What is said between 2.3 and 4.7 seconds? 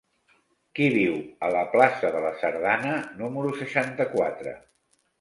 Sardana número seixanta-quatre?